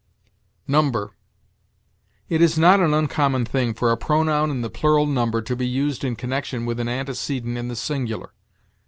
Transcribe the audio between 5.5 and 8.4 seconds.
be used in connection with an antecedent in the singular.